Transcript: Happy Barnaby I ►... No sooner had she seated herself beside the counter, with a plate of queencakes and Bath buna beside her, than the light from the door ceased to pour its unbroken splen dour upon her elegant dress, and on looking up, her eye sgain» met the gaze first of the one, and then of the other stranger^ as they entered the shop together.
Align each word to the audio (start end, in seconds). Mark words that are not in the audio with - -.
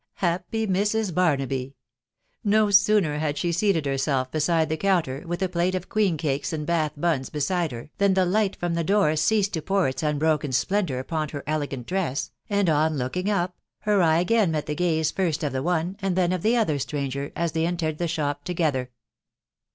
Happy 0.15 0.65
Barnaby 0.65 0.79
I 0.83 0.87
►... 2.47 2.49
No 2.49 2.71
sooner 2.71 3.19
had 3.19 3.37
she 3.37 3.51
seated 3.51 3.85
herself 3.85 4.31
beside 4.31 4.67
the 4.67 4.75
counter, 4.75 5.21
with 5.27 5.43
a 5.43 5.47
plate 5.47 5.75
of 5.75 5.89
queencakes 5.89 6.51
and 6.51 6.65
Bath 6.65 6.93
buna 6.97 7.31
beside 7.31 7.71
her, 7.71 7.91
than 7.99 8.15
the 8.15 8.25
light 8.25 8.55
from 8.55 8.73
the 8.73 8.83
door 8.83 9.15
ceased 9.15 9.53
to 9.53 9.61
pour 9.61 9.87
its 9.87 10.01
unbroken 10.01 10.51
splen 10.53 10.87
dour 10.87 10.97
upon 10.97 11.29
her 11.29 11.43
elegant 11.45 11.85
dress, 11.85 12.31
and 12.49 12.67
on 12.67 12.97
looking 12.97 13.29
up, 13.29 13.57
her 13.81 14.01
eye 14.01 14.25
sgain» 14.25 14.49
met 14.49 14.65
the 14.65 14.73
gaze 14.73 15.11
first 15.11 15.43
of 15.43 15.53
the 15.53 15.61
one, 15.61 15.95
and 16.01 16.15
then 16.15 16.31
of 16.31 16.41
the 16.41 16.57
other 16.57 16.79
stranger^ 16.79 17.31
as 17.35 17.51
they 17.51 17.67
entered 17.67 17.99
the 17.99 18.07
shop 18.07 18.43
together. 18.43 18.89